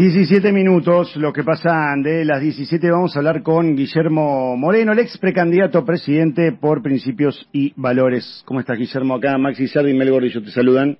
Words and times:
17 0.00 0.50
minutos, 0.50 1.14
lo 1.16 1.30
que 1.30 1.44
pasan 1.44 2.02
de 2.02 2.24
las 2.24 2.40
17 2.40 2.90
vamos 2.90 3.14
a 3.14 3.18
hablar 3.18 3.42
con 3.42 3.76
Guillermo 3.76 4.56
Moreno, 4.56 4.92
el 4.92 5.00
ex 5.00 5.18
precandidato 5.18 5.76
a 5.76 5.84
presidente 5.84 6.52
por 6.52 6.80
Principios 6.80 7.46
y 7.52 7.74
Valores. 7.76 8.42
¿Cómo 8.46 8.60
estás, 8.60 8.78
Guillermo? 8.78 9.16
Acá 9.16 9.36
Maxi 9.36 9.68
Sardi 9.68 9.90
y 9.90 9.94
Mel 9.94 10.10
Gordillo 10.10 10.42
te 10.42 10.52
saludan. 10.52 10.96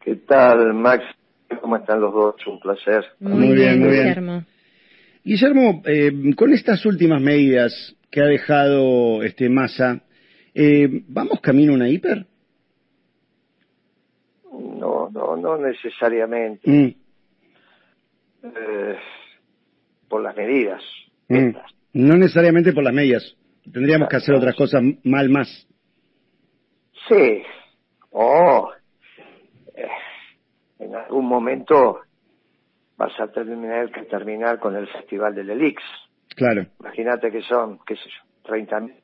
¿Qué 0.00 0.16
tal, 0.26 0.72
Max? 0.72 1.04
¿Cómo 1.60 1.76
están 1.76 2.00
los 2.00 2.14
dos? 2.14 2.36
Un 2.46 2.58
placer. 2.58 3.04
Muy, 3.20 3.54
bien, 3.54 3.80
muy 3.80 3.90
bien. 3.90 4.04
Guillermo, 4.06 4.44
Guillermo 5.22 5.82
eh, 5.84 6.34
con 6.34 6.54
estas 6.54 6.86
últimas 6.86 7.20
medidas 7.20 7.96
que 8.10 8.22
ha 8.22 8.26
dejado 8.28 9.22
este 9.24 9.50
Massa, 9.50 10.00
eh, 10.54 11.02
¿vamos 11.06 11.42
camino 11.42 11.72
a 11.72 11.76
una 11.76 11.90
hiper? 11.90 12.24
No, 14.50 15.10
no, 15.10 15.36
no 15.36 15.58
necesariamente. 15.58 16.70
Mm. 16.70 17.07
Eh, 18.42 18.96
por 20.08 20.22
las 20.22 20.36
medidas. 20.36 20.82
Mm. 21.28 21.50
No 21.94 22.16
necesariamente 22.16 22.72
por 22.72 22.84
las 22.84 22.94
medidas. 22.94 23.36
Tendríamos 23.72 24.08
que 24.08 24.16
hacer 24.16 24.34
otras 24.34 24.54
cosas 24.54 24.82
mal 25.04 25.28
más. 25.28 25.66
Sí. 27.08 27.42
O 28.10 28.70
eh, 29.74 29.88
en 30.78 30.94
algún 30.94 31.26
momento 31.26 32.00
vas 32.96 33.18
a 33.20 33.28
tener 33.28 33.90
que 33.90 34.02
terminar 34.04 34.58
con 34.58 34.76
el 34.76 34.86
Festival 34.88 35.34
del 35.34 35.50
Elix. 35.50 35.82
Claro. 36.34 36.66
Imagínate 36.80 37.30
que 37.30 37.42
son, 37.42 37.78
qué 37.86 37.96
sé 37.96 38.04
yo, 38.04 38.22
30 38.44 38.80
mil 38.80 38.94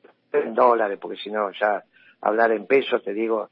dólares, 0.53 0.97
porque 1.01 1.17
si 1.17 1.29
no, 1.29 1.51
ya 1.51 1.83
hablar 2.21 2.51
en 2.51 2.65
pesos, 2.65 3.03
te 3.03 3.13
digo, 3.13 3.49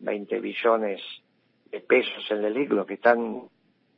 20 0.00 0.40
billones 0.40 1.00
de 1.70 1.80
pesos 1.80 2.24
en 2.30 2.38
el 2.38 2.56
Elix, 2.56 2.70
lo 2.70 2.86
que 2.86 2.94
están 2.94 3.42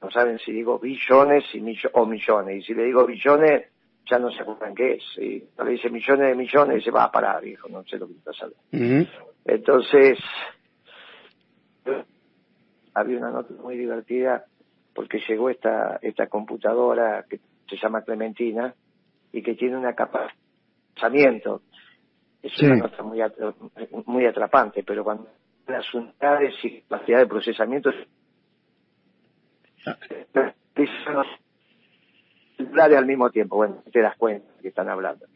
no 0.01 0.11
saben 0.11 0.39
si 0.39 0.53
digo 0.53 0.79
billones 0.79 1.45
y 1.55 1.61
o 1.93 2.07
millones. 2.07 2.57
Y 2.59 2.63
si 2.63 2.75
le 2.75 2.85
digo 2.85 3.05
billones, 3.07 3.67
ya 4.11 4.19
no 4.19 4.31
se 4.31 4.43
acuerdan 4.43 4.75
qué 4.75 4.95
es. 4.95 5.05
Y 5.19 5.45
le 5.63 5.71
dice 5.71 5.91
millones 5.91 6.29
de 6.29 6.35
millones, 6.35 6.81
y 6.81 6.85
se 6.85 6.91
va 6.91 7.05
a 7.05 7.13
parar, 7.13 7.47
hijo, 7.47 7.69
no 7.69 7.85
sé 7.85 7.99
lo 7.99 8.07
que 8.07 8.15
está 8.15 8.31
hablando. 8.41 9.11
Entonces, 9.45 10.19
había 12.95 13.19
una 13.19 13.31
nota 13.31 13.55
muy 13.63 13.77
divertida 13.77 14.45
porque 14.95 15.21
llegó 15.29 15.51
esta, 15.51 15.99
esta 16.03 16.27
computadora 16.27 17.25
que 17.29 17.39
se 17.69 17.77
llama 17.77 18.03
Clementina 18.03 18.75
y 19.33 19.43
que 19.43 19.55
tiene 19.55 19.77
una 19.77 19.95
capa 19.95 20.29
Es 22.43 22.61
una 22.63 22.77
nota 22.77 23.03
muy, 23.03 23.21
muy 24.07 24.27
atrapante, 24.27 24.83
pero 24.85 25.05
cuando 25.05 25.29
las 25.67 25.93
unidades 25.95 26.55
y 26.65 26.81
capacidad 26.83 27.19
de 27.19 27.27
procesamiento 27.27 27.91
al 32.97 33.07
mismo 33.07 33.31
tiempo, 33.31 33.57
bueno, 33.57 33.83
te 33.93 34.01
das 34.01 34.17
cuenta 34.17 34.47
que 34.61 34.69
están 34.69 34.89
hablando. 34.89 35.27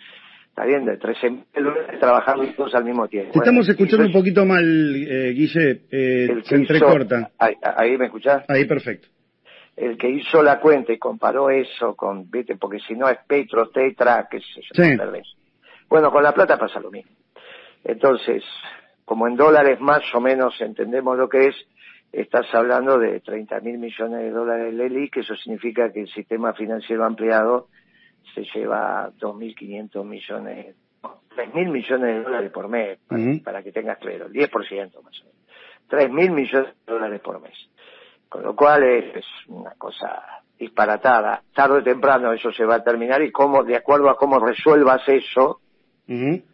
Está 0.48 0.66
bien, 0.66 0.84
de 0.84 0.98
13 0.98 1.44
trabajando 1.98 2.44
todos 2.54 2.74
al 2.74 2.84
mismo 2.84 3.08
tiempo. 3.08 3.32
Te 3.32 3.38
estamos 3.38 3.66
escuchando 3.68 4.04
un 4.04 4.12
poquito 4.12 4.44
mal, 4.44 4.62
eh, 4.62 5.32
Guille, 5.32 5.82
eh, 5.90 6.42
se 6.42 6.56
entrecorta. 6.56 7.30
ahí, 7.38 7.96
me 7.96 8.06
escuchás? 8.06 8.44
Ahí, 8.48 8.66
perfecto. 8.66 9.08
El 9.74 9.96
que 9.96 10.10
hizo 10.10 10.42
la 10.42 10.60
cuenta 10.60 10.92
y 10.92 10.98
comparó 10.98 11.48
eso 11.48 11.96
con, 11.96 12.30
viste, 12.30 12.56
porque 12.56 12.78
si 12.80 12.94
no 12.94 13.08
es 13.08 13.18
Petro, 13.26 13.70
Tetra, 13.70 14.28
que 14.30 14.40
se 14.40 14.60
sí. 14.60 14.96
Bueno, 15.88 16.10
con 16.10 16.22
la 16.22 16.32
plata 16.32 16.58
pasa 16.58 16.80
lo 16.80 16.90
mismo. 16.90 17.12
Entonces, 17.84 18.44
como 19.06 19.26
en 19.26 19.36
dólares 19.36 19.80
más 19.80 20.02
o 20.14 20.20
menos 20.20 20.60
entendemos 20.60 21.16
lo 21.16 21.30
que 21.30 21.46
es, 21.46 21.54
estás 22.12 22.46
hablando 22.54 22.98
de 22.98 23.20
30 23.20 23.60
mil 23.60 23.78
millones 23.78 24.20
de 24.20 24.30
dólares 24.30 24.74
Leli, 24.74 25.08
que 25.08 25.20
eso 25.20 25.34
significa 25.34 25.90
que 25.90 26.02
el 26.02 26.08
sistema 26.08 26.52
financiero 26.52 27.04
ampliado 27.04 27.68
se 28.34 28.44
lleva 28.54 29.10
2.500 29.18 30.04
millones, 30.04 30.76
3.000 31.02 31.70
millones 31.70 32.16
de 32.16 32.22
dólares 32.22 32.50
por 32.52 32.68
mes, 32.68 32.98
para, 33.42 33.62
que 33.62 33.72
tengas 33.72 33.98
claro, 33.98 34.26
el 34.26 34.32
10% 34.32 35.02
más 35.02 35.20
o 35.20 35.24
menos. 35.24 35.42
3.000 35.90 36.30
millones 36.30 36.74
de 36.86 36.92
dólares 36.92 37.20
por 37.20 37.40
mes. 37.40 37.54
Con 38.28 38.42
lo 38.42 38.54
cual 38.54 38.82
es, 38.84 39.24
una 39.48 39.72
cosa 39.72 40.42
disparatada. 40.58 41.42
Tarde 41.54 41.78
o 41.78 41.82
temprano 41.82 42.32
eso 42.32 42.52
se 42.52 42.64
va 42.64 42.76
a 42.76 42.84
terminar 42.84 43.20
y 43.22 43.32
cómo, 43.32 43.64
de 43.64 43.76
acuerdo 43.76 44.08
a 44.08 44.16
cómo 44.16 44.38
resuelvas 44.38 45.02
eso, 45.08 45.60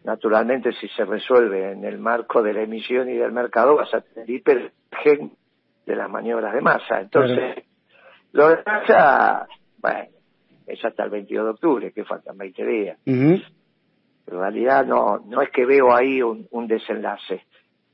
naturalmente 0.03 0.71
si 0.73 0.87
se 0.89 1.03
resuelve 1.03 1.71
en 1.73 1.83
el 1.83 1.97
marco 1.99 2.41
de 2.41 2.53
la 2.53 2.61
emisión 2.61 3.09
y 3.09 3.17
del 3.17 3.33
mercado 3.33 3.75
vas 3.75 3.93
a 3.93 4.01
tener 4.01 4.29
hiper 4.29 4.71
de 5.89 5.95
las 5.95 6.09
maniobras 6.09 6.53
de 6.53 6.61
masa. 6.61 7.01
Entonces, 7.01 7.63
lo 8.31 8.49
de 8.49 8.59
masa, 8.63 9.47
bueno, 9.79 10.09
es 10.67 10.85
hasta 10.85 11.03
el 11.03 11.09
22 11.09 11.45
de 11.45 11.51
octubre, 11.51 11.91
que 11.91 12.05
faltan 12.05 12.37
20 12.37 12.65
días. 12.65 12.99
En 13.05 13.41
realidad 14.27 14.85
no, 14.85 15.17
no 15.25 15.41
es 15.41 15.49
que 15.49 15.65
veo 15.65 15.93
ahí 15.93 16.21
un, 16.21 16.67
desenlace. 16.67 17.41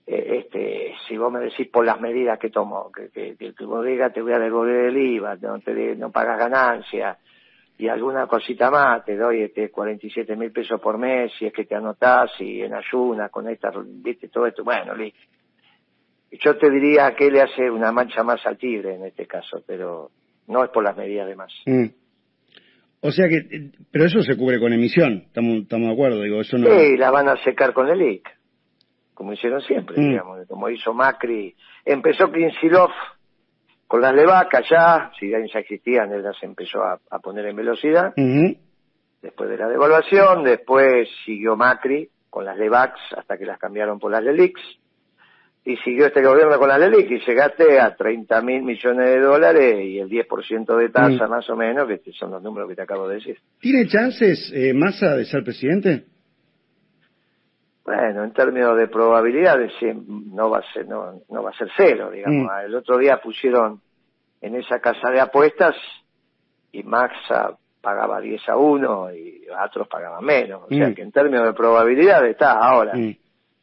Eh, 0.05 0.43
este, 0.43 0.93
si 1.07 1.17
vos 1.17 1.31
me 1.31 1.39
decís 1.39 1.69
por 1.69 1.85
las 1.85 2.01
medidas 2.01 2.37
que 2.37 2.49
tomo, 2.49 2.91
que, 2.91 3.09
que, 3.09 3.37
que, 3.37 3.53
digas 3.85 4.13
te 4.13 4.21
voy 4.21 4.33
a 4.33 4.39
devolver 4.39 4.87
el 4.87 4.97
IVA, 4.97 5.37
no, 5.37 5.59
te, 5.61 5.95
no 5.95 6.11
pagas 6.11 6.37
ganancia 6.37 7.17
y 7.77 7.87
alguna 7.87 8.27
cosita 8.27 8.69
más, 8.69 9.03
te 9.03 9.15
doy 9.17 9.41
este 9.41 9.71
47 9.71 10.35
mil 10.35 10.51
pesos 10.51 10.79
por 10.79 10.97
mes 10.97 11.31
si 11.39 11.47
es 11.47 11.53
que 11.53 11.65
te 11.65 11.75
anotás 11.75 12.31
y 12.39 12.61
en 12.61 12.75
ayuna 12.75 13.29
con 13.29 13.49
esta, 13.49 13.71
viste, 13.83 14.27
todo 14.27 14.45
esto, 14.45 14.63
bueno, 14.63 14.93
listo 14.93 15.17
yo 16.43 16.57
te 16.57 16.69
diría 16.69 17.13
que 17.15 17.29
le 17.29 17.41
hace 17.41 17.69
una 17.69 17.91
mancha 17.91 18.23
más 18.23 18.45
al 18.45 18.57
tigre 18.57 18.95
en 18.95 19.05
este 19.05 19.25
caso, 19.25 19.63
pero 19.65 20.11
no 20.47 20.63
es 20.63 20.69
por 20.69 20.83
las 20.83 20.95
medidas 20.95 21.27
de 21.27 21.35
más. 21.35 21.53
Mm. 21.65 21.85
O 23.01 23.11
sea 23.11 23.27
que, 23.27 23.71
pero 23.91 24.05
eso 24.05 24.21
se 24.21 24.35
cubre 24.35 24.59
con 24.59 24.73
emisión, 24.73 25.23
estamos, 25.27 25.67
de 25.67 25.91
acuerdo, 25.91 26.21
digo, 26.21 26.41
eso 26.41 26.57
no. 26.57 26.69
Sí, 26.69 26.97
la 26.97 27.11
van 27.11 27.29
a 27.29 27.37
secar 27.43 27.73
con 27.73 27.87
el 27.87 28.01
IC, 28.01 28.27
como 29.13 29.33
hicieron 29.33 29.61
siempre, 29.61 29.95
mm. 29.99 30.09
digamos, 30.09 30.47
como 30.47 30.69
hizo 30.69 30.93
Macri. 30.93 31.55
Empezó 31.83 32.31
Kinsilov 32.31 32.89
con 33.87 34.01
las 34.01 34.13
levacas 34.13 34.65
ya, 34.69 35.11
si 35.19 35.29
ya 35.29 35.37
existían, 35.37 36.11
él 36.11 36.23
las 36.23 36.41
empezó 36.41 36.79
a, 36.81 37.19
poner 37.19 37.45
en 37.45 37.55
velocidad. 37.55 38.13
Después 39.21 39.49
de 39.49 39.57
la 39.57 39.67
devaluación, 39.67 40.43
después 40.43 41.07
siguió 41.25 41.55
Macri 41.55 42.09
con 42.29 42.43
las 42.43 42.57
Levax 42.57 42.99
hasta 43.17 43.37
que 43.37 43.45
las 43.45 43.57
cambiaron 43.57 43.97
por 43.97 44.11
las 44.11 44.21
Lelix 44.21 44.59
y 45.67 45.77
siguió 45.77 46.05
este 46.05 46.23
gobierno 46.23 46.59
con 46.59 46.69
la 46.69 46.77
LELIC 46.77 47.09
y 47.09 47.19
llegaste 47.25 47.79
a 47.79 47.95
30 47.95 48.39
mil 48.41 48.61
millones 48.61 49.09
de 49.09 49.19
dólares 49.19 49.83
y 49.83 49.97
el 49.97 50.07
10% 50.07 50.77
de 50.77 50.89
tasa 50.89 51.25
mm. 51.25 51.29
más 51.29 51.49
o 51.49 51.55
menos, 51.55 51.87
que 51.87 52.11
son 52.11 52.31
los 52.31 52.43
números 52.43 52.69
que 52.69 52.75
te 52.75 52.83
acabo 52.83 53.07
de 53.07 53.15
decir. 53.15 53.39
¿Tiene 53.59 53.87
chances 53.87 54.51
eh, 54.53 54.73
Massa 54.75 55.15
de 55.15 55.25
ser 55.25 55.43
presidente? 55.43 56.05
Bueno, 57.83 58.23
en 58.23 58.31
términos 58.31 58.77
de 58.77 58.87
probabilidades 58.87 59.71
no 60.07 60.51
va 60.51 60.59
a 60.59 60.73
ser 60.73 60.87
no, 60.87 61.21
no 61.29 61.43
va 61.43 61.49
a 61.49 61.57
ser 61.57 61.69
cero, 61.75 62.11
digamos. 62.11 62.45
Mm. 62.45 62.65
El 62.65 62.75
otro 62.75 62.99
día 62.99 63.19
pusieron 63.21 63.81
en 64.41 64.55
esa 64.55 64.79
casa 64.79 65.09
de 65.09 65.19
apuestas 65.19 65.75
y 66.71 66.83
Massa 66.83 67.57
pagaba 67.81 68.21
10 68.21 68.49
a 68.49 68.57
1 68.57 69.15
y 69.15 69.41
otros 69.65 69.87
pagaban 69.87 70.23
menos. 70.23 70.63
O 70.65 70.67
sea 70.67 70.89
mm. 70.89 70.93
que 70.93 71.01
en 71.01 71.11
términos 71.11 71.47
de 71.47 71.53
probabilidades 71.53 72.31
está 72.31 72.53
ahora 72.53 72.93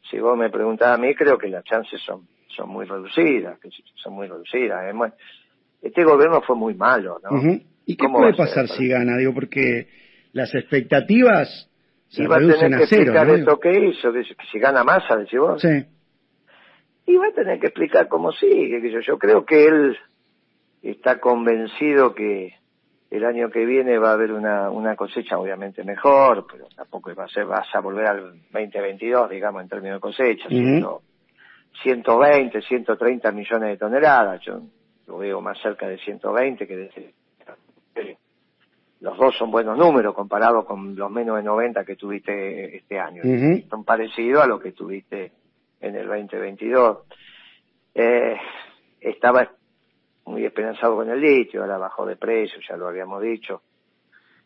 si 0.09 0.19
vos 0.19 0.37
me 0.37 0.49
preguntás 0.49 0.89
a 0.89 1.01
mí, 1.01 1.13
creo 1.15 1.37
que 1.37 1.47
las 1.47 1.63
chances 1.63 2.01
son, 2.01 2.27
son 2.47 2.69
muy 2.69 2.85
reducidas, 2.85 3.59
que 3.59 3.69
son 3.95 4.13
muy 4.13 4.27
reducidas. 4.27 4.83
Este 5.81 6.03
gobierno 6.03 6.41
fue 6.41 6.55
muy 6.55 6.73
malo, 6.73 7.19
¿no? 7.23 7.59
¿Y 7.85 7.95
qué 7.95 8.07
puede 8.07 8.33
pasar 8.33 8.67
si 8.67 8.87
gana? 8.87 9.17
Digo, 9.17 9.33
porque 9.33 9.87
las 10.31 10.53
expectativas 10.55 11.69
se 12.07 12.27
va 12.27 12.37
reducen 12.37 12.73
a, 12.73 12.77
tener 12.77 12.77
que 12.77 12.95
explicar 12.95 13.29
esto 13.29 13.59
que 13.59 13.85
hizo, 13.87 14.13
que, 14.13 14.23
si 14.51 14.59
gana 14.59 14.83
masa, 14.83 15.17
decís 15.17 15.39
vos. 15.39 15.61
Sí. 15.61 15.85
Y 17.05 17.15
va 17.15 17.27
a 17.27 17.33
tener 17.33 17.59
que 17.59 17.67
explicar 17.67 18.07
cómo 18.07 18.31
sigue, 18.31 18.81
que 18.81 18.91
yo, 18.91 18.99
yo 19.01 19.17
creo 19.17 19.45
que 19.45 19.65
él 19.65 19.97
está 20.81 21.19
convencido 21.19 22.13
que 22.13 22.53
el 23.13 23.23
año 23.25 23.49
que 23.51 23.63
viene 23.63 23.99
va 23.99 24.09
a 24.09 24.13
haber 24.13 24.31
una, 24.31 24.71
una 24.71 24.95
cosecha 24.95 25.37
obviamente 25.37 25.83
mejor, 25.83 26.47
pero 26.51 26.65
tampoco 26.75 27.13
va 27.13 27.25
a 27.25 27.27
ser, 27.27 27.45
vas 27.45 27.67
a 27.75 27.79
volver 27.79 28.07
al 28.07 28.31
2022, 28.51 29.29
digamos, 29.29 29.61
en 29.61 29.69
términos 29.69 29.97
de 29.97 30.01
cosecha, 30.01 30.49
120, 30.49 32.61
130 32.61 33.31
millones 33.31 33.69
de 33.69 33.77
toneladas, 33.77 34.41
yo 34.41 34.61
lo 35.05 35.19
veo 35.19 35.41
más 35.41 35.61
cerca 35.61 35.87
de 35.87 35.99
120 35.99 36.65
que 36.65 36.75
de... 36.75 37.13
Los 38.99 39.15
dos 39.17 39.37
son 39.37 39.51
buenos 39.51 39.77
números 39.77 40.15
comparados 40.15 40.65
con 40.65 40.95
los 40.95 41.11
menos 41.11 41.35
de 41.35 41.43
90 41.43 41.85
que 41.85 41.95
tuviste 41.95 42.77
este 42.77 42.99
año. 42.99 43.21
Son 43.69 43.83
parecidos 43.83 44.43
a 44.43 44.47
lo 44.47 44.59
que 44.59 44.71
tuviste 44.71 45.31
en 45.81 45.95
el 45.95 46.07
2022. 46.07 46.97
Eh, 47.93 48.37
estaba 49.01 49.51
muy 50.25 50.45
esperanzado 50.45 50.95
con 50.95 51.09
el 51.09 51.19
litio, 51.19 51.61
ahora 51.61 51.77
bajó 51.77 52.05
de 52.05 52.15
precio, 52.15 52.59
ya 52.67 52.77
lo 52.77 52.87
habíamos 52.87 53.21
dicho. 53.21 53.61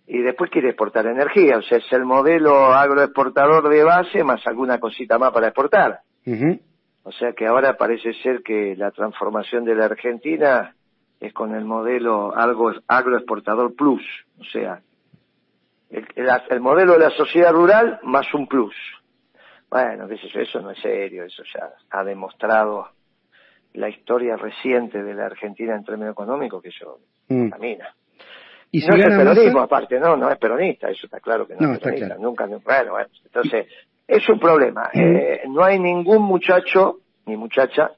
Y 0.07 0.19
después 0.19 0.49
quiere 0.49 0.69
exportar 0.69 1.05
energía, 1.05 1.57
o 1.57 1.61
sea, 1.61 1.77
es 1.79 1.91
el 1.91 2.05
modelo 2.05 2.73
agroexportador 2.73 3.67
de 3.69 3.83
base 3.83 4.23
más 4.23 4.45
alguna 4.47 4.79
cosita 4.79 5.17
más 5.17 5.31
para 5.31 5.47
exportar. 5.47 6.01
O 7.03 7.11
sea 7.11 7.33
que 7.33 7.45
ahora 7.45 7.77
parece 7.77 8.13
ser 8.21 8.41
que 8.43 8.75
la 8.75 8.91
transformación 8.91 9.63
de 9.63 9.75
la 9.75 9.85
Argentina 9.85 10.75
es 11.19 11.33
con 11.33 11.55
el 11.55 11.65
modelo 11.65 12.35
algo 12.35 12.71
agroexportador 12.87 13.75
plus, 13.75 14.03
o 14.39 14.43
sea, 14.43 14.81
el, 15.89 16.59
modelo 16.59 16.93
de 16.93 16.99
la 16.99 17.09
sociedad 17.11 17.51
rural 17.51 17.99
más 18.03 18.33
un 18.33 18.47
plus. 18.47 18.75
Bueno, 19.69 20.07
qué 20.07 20.17
sé 20.17 20.27
yo, 20.29 20.39
eso 20.41 20.61
no 20.61 20.71
es 20.71 20.79
serio, 20.79 21.23
eso 21.23 21.43
ya 21.53 21.69
ha 21.91 22.03
demostrado 22.03 22.89
la 23.73 23.89
historia 23.89 24.35
reciente 24.35 25.03
de 25.03 25.13
la 25.13 25.25
Argentina 25.25 25.75
en 25.75 25.83
términos 25.83 26.13
económicos 26.13 26.61
que 26.61 26.69
eso 26.69 26.99
mm. 27.27 27.49
camina. 27.49 27.93
¿Y 28.71 28.79
no 28.85 28.95
es 28.95 29.05
el 29.05 29.17
peronismo, 29.17 29.61
aparte, 29.61 29.99
no, 29.99 30.17
no 30.17 30.29
es 30.29 30.37
peronista, 30.37 30.89
eso 30.89 31.05
está 31.05 31.19
claro 31.19 31.47
que 31.47 31.55
no, 31.55 31.73
es 31.73 31.79
peronista, 31.79 32.17
nunca, 32.17 32.45
bueno, 32.45 32.91
bueno, 32.91 33.09
entonces, 33.23 33.67
es 34.07 34.27
un 34.29 34.39
problema. 34.39 34.89
Mm. 34.93 34.99
Eh, 34.99 35.41
no 35.49 35.63
hay 35.63 35.79
ningún 35.79 36.23
muchacho 36.23 36.99
ni 37.25 37.37
muchacha 37.37 37.91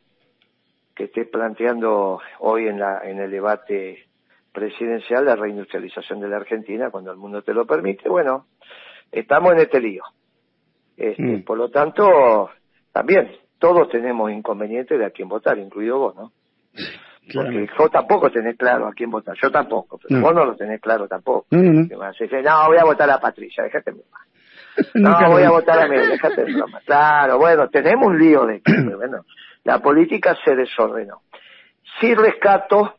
que 0.95 1.05
esté 1.05 1.25
planteando 1.25 2.19
hoy 2.39 2.67
en, 2.67 2.79
la, 2.79 3.01
en 3.03 3.19
el 3.19 3.31
debate 3.31 4.05
presidencial 4.51 5.25
la 5.25 5.35
reindustrialización 5.35 6.19
de 6.19 6.27
la 6.27 6.37
Argentina 6.37 6.89
cuando 6.89 7.11
el 7.11 7.17
mundo 7.17 7.41
te 7.41 7.53
lo 7.53 7.65
permite. 7.65 8.09
Bueno, 8.09 8.47
estamos 9.11 9.53
en 9.53 9.59
este 9.59 9.79
lío. 9.79 10.03
Este, 10.97 11.23
mm. 11.23 11.43
Por 11.43 11.57
lo 11.57 11.69
tanto, 11.69 12.49
también 12.91 13.31
todos 13.59 13.89
tenemos 13.89 14.31
inconvenientes 14.31 14.97
de 14.97 15.05
a 15.05 15.11
quién 15.11 15.27
votar, 15.27 15.57
incluido 15.57 15.99
vos, 15.99 16.15
¿no? 16.15 16.31
Porque 17.31 17.69
vos 17.77 17.91
tampoco 17.91 18.31
tenés 18.31 18.57
claro 18.57 18.87
a 18.87 18.93
quién 18.93 19.11
votar, 19.11 19.35
yo 19.39 19.51
tampoco, 19.51 19.99
pero 19.99 20.21
vos 20.21 20.33
no 20.33 20.45
lo 20.45 20.55
tenés 20.55 20.81
claro 20.81 21.07
tampoco. 21.07 21.45
No, 21.51 21.61
no, 21.61 21.83
no. 21.83 22.67
voy 22.67 22.77
a 22.77 22.83
votar 22.83 23.09
a 23.09 23.19
Patricia, 23.19 23.63
déjate 23.63 23.91
broma. 23.91 24.19
No, 24.93 25.31
voy 25.31 25.43
a 25.43 25.49
votar 25.49 25.77
a 25.77 25.87
mí, 25.87 25.97
déjate 25.97 26.45
de 26.45 26.53
broma. 26.53 26.79
Claro, 26.85 27.37
bueno, 27.37 27.67
tenemos 27.69 28.07
un 28.07 28.17
lío 28.17 28.45
de 28.45 28.61
que, 28.61 28.73
bueno, 28.95 29.25
la 29.65 29.79
política 29.79 30.37
se 30.43 30.55
desordenó. 30.55 31.21
Sí 31.99 32.15
rescato, 32.15 32.95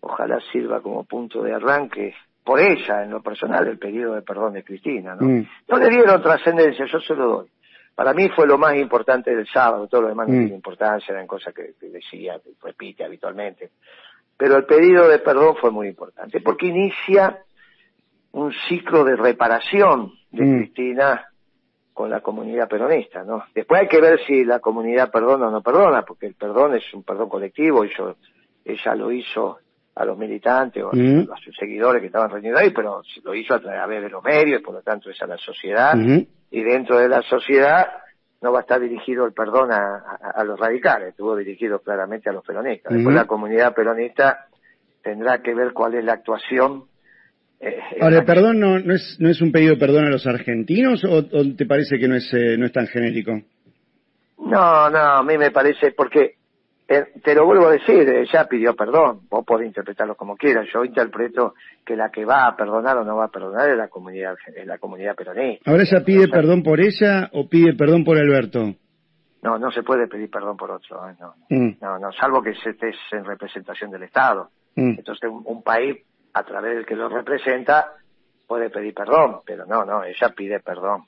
ojalá 0.00 0.38
sirva 0.52 0.82
como 0.82 1.04
punto 1.04 1.42
de 1.42 1.54
arranque, 1.54 2.14
por 2.44 2.60
ella, 2.60 3.02
en 3.02 3.10
lo 3.10 3.22
personal, 3.22 3.66
el 3.66 3.78
pedido 3.78 4.14
de 4.14 4.22
perdón 4.22 4.52
de 4.52 4.62
Cristina, 4.62 5.16
¿no? 5.16 5.26
Mm. 5.26 5.48
No 5.68 5.78
le 5.78 5.88
dieron 5.88 6.22
trascendencia, 6.22 6.86
yo 6.86 7.00
se 7.00 7.14
lo 7.14 7.26
doy. 7.26 7.48
Para 7.96 8.12
mí 8.12 8.28
fue 8.28 8.46
lo 8.46 8.58
más 8.58 8.76
importante 8.76 9.34
del 9.34 9.48
sábado, 9.48 9.88
todo 9.88 10.02
lo 10.02 10.08
demás 10.08 10.28
no 10.28 10.34
mm. 10.34 10.38
tiene 10.40 10.54
importancia, 10.54 11.14
eran 11.14 11.26
cosas 11.26 11.54
que, 11.54 11.74
decía, 11.88 12.38
que 12.44 12.50
repite 12.62 13.02
habitualmente. 13.02 13.70
Pero 14.36 14.56
el 14.58 14.66
pedido 14.66 15.08
de 15.08 15.18
perdón 15.18 15.56
fue 15.58 15.70
muy 15.70 15.88
importante, 15.88 16.42
porque 16.42 16.66
inicia 16.66 17.38
un 18.32 18.52
ciclo 18.68 19.02
de 19.02 19.16
reparación 19.16 20.12
de 20.30 20.44
mm. 20.44 20.56
Cristina 20.58 21.24
con 21.94 22.10
la 22.10 22.20
comunidad 22.20 22.68
peronista, 22.68 23.24
¿no? 23.24 23.44
Después 23.54 23.80
hay 23.80 23.88
que 23.88 24.02
ver 24.02 24.20
si 24.26 24.44
la 24.44 24.58
comunidad 24.58 25.10
perdona 25.10 25.48
o 25.48 25.50
no 25.50 25.62
perdona, 25.62 26.02
porque 26.02 26.26
el 26.26 26.34
perdón 26.34 26.74
es 26.74 26.84
un 26.92 27.02
perdón 27.02 27.30
colectivo, 27.30 27.82
y 27.82 27.90
yo, 27.96 28.16
ella 28.62 28.94
lo 28.94 29.10
hizo 29.10 29.58
a 29.94 30.04
los 30.04 30.18
militantes 30.18 30.82
o 30.82 30.90
a, 30.90 30.94
mm. 30.94 31.28
sus 31.42 31.56
seguidores 31.56 32.02
que 32.02 32.08
estaban 32.08 32.28
reunidos 32.28 32.60
ahí, 32.60 32.68
pero 32.74 33.00
lo 33.24 33.34
hizo 33.34 33.54
a 33.54 33.60
través 33.60 34.02
de 34.02 34.10
los 34.10 34.22
medios, 34.22 34.60
por 34.60 34.74
lo 34.74 34.82
tanto 34.82 35.08
es 35.08 35.22
a 35.22 35.26
la 35.26 35.38
sociedad, 35.38 35.94
y 36.50 36.62
dentro 36.62 36.98
de 36.98 37.08
la 37.08 37.22
sociedad 37.22 37.86
no 38.42 38.52
va 38.52 38.58
a 38.58 38.62
estar 38.62 38.80
dirigido 38.80 39.24
el 39.26 39.32
perdón 39.32 39.70
a, 39.72 40.44
los 40.44 40.58
radicales, 40.58 41.08
estuvo 41.08 41.34
dirigido 41.36 41.80
claramente 41.80 42.30
a 42.30 42.32
los 42.32 42.44
peronistas. 42.44 42.92
Después 42.92 43.14
la 43.14 43.24
comunidad 43.24 43.74
peronista 43.74 44.46
tendrá 45.02 45.38
que 45.42 45.54
ver 45.54 45.72
cuál 45.72 45.94
es 45.94 46.04
la 46.04 46.14
actuación 46.14 46.84
eh, 47.58 47.78
Ahora, 48.00 48.18
¿el 48.18 48.24
perdón 48.24 48.60
no, 48.60 48.78
no, 48.78 48.94
es, 48.94 49.16
no 49.18 49.30
es 49.30 49.40
un 49.40 49.50
pedido 49.50 49.74
de 49.74 49.80
perdón 49.80 50.04
a 50.04 50.10
los 50.10 50.26
argentinos 50.26 51.02
o, 51.04 51.24
te 51.24 51.66
parece 51.66 51.98
que 51.98 52.06
no 52.06 52.14
es, 52.14 52.30
eh, 52.34 52.56
no 52.58 52.66
es 52.66 52.72
tan 52.72 52.86
genérico? 52.86 53.32
No, 54.38 54.90
no, 54.90 54.98
a 54.98 55.22
mí 55.22 55.38
me 55.38 55.50
parece, 55.50 55.92
porque 55.92 56.20
eh, 56.20 56.34
te 56.86 57.34
lo 57.34 57.46
vuelvo 57.46 57.66
a 57.66 57.72
decir, 57.72 58.08
ella 58.08 58.46
pidió 58.48 58.76
perdón, 58.76 59.22
vos 59.28 59.44
podés 59.44 59.66
interpretarlo 59.66 60.14
como 60.14 60.36
quieras, 60.36 60.68
yo 60.72 60.84
interpreto 60.84 61.54
que 61.84 61.96
la 61.96 62.10
que 62.10 62.24
va 62.24 62.46
a 62.46 62.56
perdonar 62.56 62.96
o 62.98 63.04
no 63.04 63.16
va 63.16 63.24
a 63.24 63.30
perdonar 63.30 63.68
es 63.68 63.76
la 63.76 63.88
comunidad, 63.88 64.36
es 64.54 64.66
la 64.66 64.78
comunidad 64.78 65.16
peronista. 65.16 65.68
¿Ahora 65.68 65.82
ella 65.82 66.04
pide 66.04 66.28
perdón 66.28 66.62
por 66.62 66.80
ella 66.80 67.28
o 67.32 67.48
pide 67.48 67.74
perdón 67.74 68.04
por 68.04 68.16
Alberto? 68.16 68.74
No, 69.42 69.58
no 69.58 69.70
se 69.70 69.82
puede 69.82 70.06
pedir 70.06 70.30
perdón 70.30 70.56
por 70.56 70.70
otro, 70.70 71.00
no, 71.18 71.34
mm. 71.50 71.78
no, 71.80 71.98
no, 71.98 72.12
salvo 72.12 72.42
que 72.42 72.54
se 72.54 72.70
estés 72.70 72.96
en 73.12 73.24
representación 73.24 73.90
del 73.90 74.04
Estado. 74.04 74.50
Mm. 74.76 74.98
Entonces 74.98 75.28
un 75.30 75.62
país 75.62 75.98
a 76.34 76.44
través 76.44 76.76
del 76.76 76.86
que 76.86 76.94
lo 76.94 77.08
representa, 77.08 77.94
puede 78.46 78.70
pedir 78.70 78.94
perdón, 78.94 79.40
pero 79.44 79.66
no, 79.66 79.84
no, 79.84 80.04
ella 80.04 80.28
pide 80.36 80.60
perdón. 80.60 81.04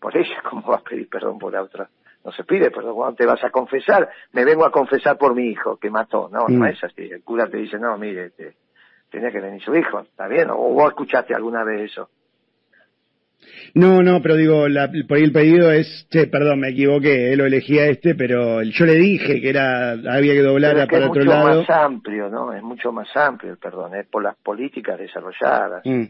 Por 0.00 0.16
ella, 0.16 0.42
¿cómo 0.50 0.72
va 0.72 0.76
a 0.76 0.82
pedir 0.82 1.08
perdón 1.08 1.38
por 1.38 1.52
la 1.52 1.62
otra? 1.62 1.88
No 2.24 2.32
se 2.32 2.44
pide 2.44 2.70
perdón 2.70 2.94
cuando 2.94 3.16
te 3.16 3.26
vas 3.26 3.42
a 3.42 3.50
confesar. 3.50 4.08
Me 4.32 4.44
vengo 4.44 4.64
a 4.64 4.70
confesar 4.70 5.18
por 5.18 5.34
mi 5.34 5.48
hijo 5.48 5.76
que 5.76 5.90
mató. 5.90 6.28
No, 6.30 6.46
no 6.48 6.64
mm. 6.64 6.68
es 6.68 6.84
así. 6.84 7.02
El 7.02 7.22
cura 7.22 7.48
te 7.48 7.56
dice, 7.56 7.78
no, 7.78 7.96
mire, 7.98 8.30
te, 8.30 8.54
tenía 9.10 9.30
que 9.30 9.40
venir 9.40 9.62
su 9.62 9.74
hijo. 9.74 10.00
¿Está 10.00 10.28
bien? 10.28 10.50
¿O 10.50 10.56
vos 10.56 10.88
escuchaste 10.88 11.34
alguna 11.34 11.64
vez 11.64 11.90
eso? 11.90 12.08
No, 13.74 14.02
no, 14.02 14.20
pero 14.20 14.36
digo, 14.36 14.68
la, 14.68 14.90
por 15.08 15.16
ahí 15.16 15.24
el 15.24 15.32
pedido 15.32 15.70
es, 15.70 16.06
che, 16.10 16.26
perdón, 16.26 16.60
me 16.60 16.68
equivoqué, 16.68 17.34
lo 17.36 17.46
elegía 17.46 17.86
este, 17.86 18.14
pero 18.14 18.62
yo 18.62 18.84
le 18.84 18.94
dije 18.94 19.40
que 19.40 19.48
era 19.48 19.92
había 19.92 20.34
que 20.34 20.42
doblar 20.42 20.86
para 20.88 21.08
otro 21.08 21.24
lado. 21.24 21.48
Es 21.48 21.56
mucho 21.56 21.72
más 21.72 21.84
amplio, 21.84 22.28
¿no? 22.28 22.52
Es 22.52 22.62
mucho 22.62 22.92
más 22.92 23.16
amplio 23.16 23.52
el 23.52 23.58
perdón, 23.58 23.94
es 23.94 24.06
por 24.06 24.22
las 24.22 24.36
políticas 24.36 24.98
desarrolladas, 24.98 25.82
mm. 25.84 26.04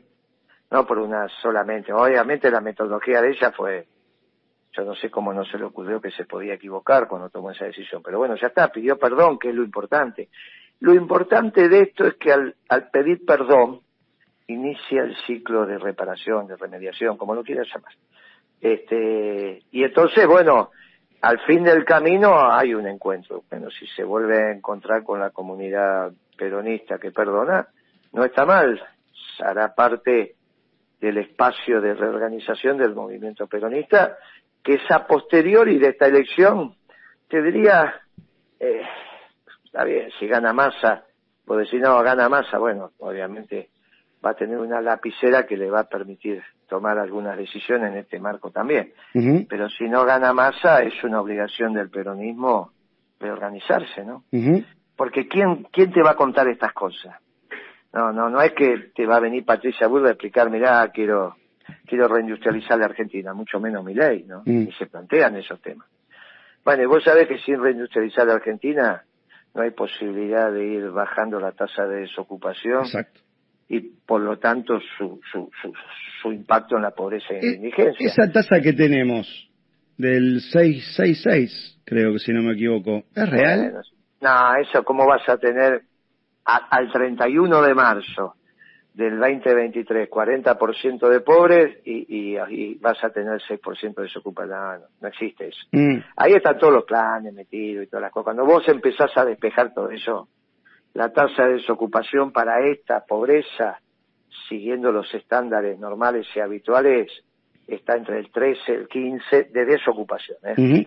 no 0.72 0.86
por 0.86 0.98
una 0.98 1.28
solamente. 1.40 1.92
Obviamente 1.92 2.50
la 2.50 2.60
metodología 2.60 3.22
de 3.22 3.30
ella 3.30 3.52
fue, 3.52 3.86
yo 4.76 4.84
no 4.84 4.94
sé 4.94 5.10
cómo 5.10 5.32
no 5.32 5.44
se 5.44 5.58
le 5.58 5.64
ocurrió 5.64 6.00
que 6.00 6.10
se 6.10 6.24
podía 6.24 6.54
equivocar 6.54 7.06
cuando 7.06 7.28
tomó 7.28 7.50
esa 7.50 7.66
decisión, 7.66 8.02
pero 8.02 8.18
bueno, 8.18 8.36
ya 8.36 8.48
está, 8.48 8.68
pidió 8.68 8.98
perdón, 8.98 9.38
que 9.38 9.50
es 9.50 9.54
lo 9.54 9.62
importante. 9.62 10.28
Lo 10.80 10.94
importante 10.94 11.68
de 11.68 11.80
esto 11.80 12.06
es 12.06 12.14
que 12.14 12.32
al, 12.32 12.54
pedir 12.90 13.24
perdón, 13.24 13.80
inicia 14.48 15.02
el 15.02 15.16
ciclo 15.26 15.66
de 15.66 15.78
reparación, 15.78 16.46
de 16.46 16.56
remediación, 16.56 17.16
como 17.16 17.34
lo 17.34 17.44
quieras 17.44 17.68
llamar. 17.72 17.92
Este, 18.60 19.62
y 19.70 19.84
entonces, 19.84 20.26
bueno, 20.26 20.70
al 21.20 21.38
fin 21.40 21.62
del 21.62 21.84
camino 21.84 22.50
hay 22.50 22.74
un 22.74 22.86
encuentro. 22.88 23.44
Bueno, 23.48 23.70
si 23.70 23.86
se 23.88 24.02
vuelve 24.02 24.42
a 24.42 24.52
encontrar 24.52 25.04
con 25.04 25.20
la 25.20 25.30
comunidad 25.30 26.12
peronista 26.36 26.98
que 26.98 27.12
perdona, 27.12 27.68
no 28.12 28.24
está 28.24 28.44
mal, 28.44 28.82
hará 29.40 29.74
parte 29.74 30.34
del 31.00 31.18
espacio 31.18 31.80
de 31.80 31.94
reorganización 31.94 32.76
del 32.76 32.94
movimiento 32.94 33.46
peronista, 33.46 34.16
que 34.62 34.74
es 34.74 34.90
a 34.90 35.06
posteriori 35.06 35.78
de 35.78 35.88
esta 35.88 36.06
elección, 36.06 36.74
te 37.28 37.42
diría, 37.42 37.94
eh, 38.60 38.82
está 39.64 39.84
bien, 39.84 40.10
si 40.18 40.26
gana 40.26 40.52
masa, 40.52 41.04
pues 41.44 41.60
decir, 41.60 41.80
no, 41.80 42.00
gana 42.02 42.28
masa, 42.28 42.58
bueno, 42.58 42.92
obviamente 42.98 43.70
va 44.24 44.30
a 44.30 44.34
tener 44.34 44.58
una 44.58 44.80
lapicera 44.80 45.46
que 45.46 45.56
le 45.56 45.68
va 45.68 45.80
a 45.80 45.88
permitir 45.88 46.42
tomar 46.68 46.98
algunas 46.98 47.36
decisiones 47.36 47.90
en 47.90 47.98
este 47.98 48.20
marco 48.20 48.50
también. 48.50 48.92
Pero 49.48 49.68
si 49.68 49.84
no 49.88 50.04
gana 50.04 50.32
masa, 50.32 50.82
es 50.82 51.02
una 51.02 51.20
obligación 51.20 51.74
del 51.74 51.90
peronismo 51.90 52.70
reorganizarse, 53.18 54.04
¿no? 54.04 54.24
Porque 54.96 55.26
¿quién, 55.26 55.64
¿quién 55.72 55.92
te 55.92 56.02
va 56.02 56.12
a 56.12 56.16
contar 56.16 56.48
estas 56.48 56.72
cosas? 56.72 57.16
No, 57.92 58.12
no, 58.12 58.30
no 58.30 58.40
es 58.40 58.52
que 58.52 58.90
te 58.94 59.06
va 59.06 59.16
a 59.16 59.20
venir 59.20 59.44
Patricia 59.44 59.86
Burda 59.86 60.08
a 60.08 60.12
explicar, 60.12 60.48
mirá, 60.50 60.88
quiero, 60.92 61.36
quiero 61.86 62.08
reindustrializar 62.08 62.78
la 62.78 62.86
Argentina, 62.86 63.32
mucho 63.34 63.60
menos 63.60 63.84
mi 63.84 63.94
ley, 63.94 64.24
¿no? 64.24 64.42
Y 64.46 64.70
se 64.78 64.86
plantean 64.86 65.36
esos 65.36 65.60
temas. 65.60 65.88
Bueno, 66.64 66.82
y 66.82 66.86
vos 66.86 67.02
sabés 67.02 67.28
que 67.28 67.38
sin 67.38 67.60
reindustrializar 67.60 68.26
la 68.26 68.34
Argentina 68.34 69.02
no 69.54 69.62
hay 69.62 69.70
posibilidad 69.70 70.52
de 70.52 70.64
ir 70.64 70.90
bajando 70.90 71.40
la 71.40 71.52
tasa 71.52 71.86
de 71.86 72.00
desocupación. 72.00 72.84
Exacto 72.84 73.20
y 73.72 73.80
por 73.80 74.20
lo 74.20 74.38
tanto 74.38 74.78
su, 74.98 75.18
su, 75.32 75.50
su, 76.20 76.30
impacto 76.30 76.76
en 76.76 76.82
la 76.82 76.90
pobreza 76.90 77.32
y 77.32 77.36
en 77.36 77.42
la 77.42 77.56
indigencia. 77.56 78.06
Esa 78.06 78.30
tasa 78.30 78.60
que 78.60 78.74
tenemos 78.74 79.26
del 79.96 80.42
666, 80.42 81.80
creo 81.82 82.12
que 82.12 82.18
si 82.18 82.32
no 82.32 82.42
me 82.42 82.52
equivoco, 82.52 83.04
¿es 83.14 83.30
real? 83.30 83.72
no, 84.20 84.56
eso 84.56 84.82
cómo 84.84 85.06
vas 85.06 85.26
a 85.26 85.38
tener 85.38 85.84
al 86.44 86.92
31 86.92 87.62
de 87.62 87.74
marzo 87.74 88.34
del 88.94 89.18
2023 89.18 90.10
40% 90.10 91.08
de 91.08 91.20
pobres 91.20 91.78
y, 91.84 92.36
y, 92.38 92.74
vas 92.74 93.02
a 93.02 93.10
tener 93.10 93.40
6% 93.40 93.94
de 93.94 94.02
desocupados. 94.02 94.50
No, 94.50 94.86
no, 95.00 95.08
existe 95.08 95.48
eso. 95.48 95.60
Mm. 95.72 95.98
Ahí 96.16 96.34
están 96.34 96.58
todos 96.58 96.74
los 96.74 96.84
planes 96.84 97.32
metidos 97.32 97.84
y 97.84 97.86
todas 97.88 98.02
las 98.02 98.12
cosas. 98.12 98.24
Cuando 98.24 98.44
vos 98.44 98.68
empezás 98.68 99.16
a 99.16 99.24
despejar 99.24 99.72
todo 99.72 99.90
eso, 99.90 100.28
la 100.94 101.10
tasa 101.10 101.46
de 101.46 101.54
desocupación 101.54 102.32
para 102.32 102.66
esta 102.66 103.04
pobreza, 103.06 103.80
siguiendo 104.48 104.92
los 104.92 105.12
estándares 105.14 105.78
normales 105.78 106.26
y 106.34 106.40
habituales, 106.40 107.10
está 107.66 107.96
entre 107.96 108.18
el 108.18 108.30
13 108.30 108.60
y 108.66 108.74
el 108.74 108.88
15 108.88 109.44
de 109.44 109.64
desocupación. 109.64 110.38
¿eh? 110.44 110.86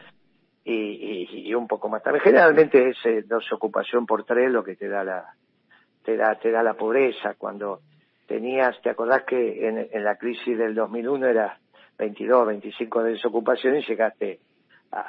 y, 0.66 1.54
un 1.54 1.68
poco 1.68 1.90
más 1.90 2.04
también. 2.04 2.24
Generalmente 2.24 2.90
es 2.90 2.98
eh, 3.06 3.24
desocupación 3.28 4.06
por 4.06 4.26
tres 4.26 4.52
lo 4.52 4.64
que 4.64 4.76
te 4.76 4.88
da 4.88 5.04
la, 5.04 5.26
te 6.04 6.18
da, 6.18 6.36
te 6.36 6.52
da 6.52 6.64
la 6.64 6.74
pobreza. 6.74 7.36
Cuando 7.38 7.82
tenías, 8.28 8.80
¿te 8.82 8.90
acordás 8.90 9.24
que 9.24 9.68
en, 9.68 10.04
la 10.04 10.16
crisis 10.16 10.58
del 10.58 10.76
2001 10.76 11.28
era 11.28 11.60
22, 11.98 12.48
25 12.48 13.04
de 13.04 13.12
desocupación 13.12 13.78
y 13.78 13.86
llegaste 13.86 14.40
a, 14.92 15.06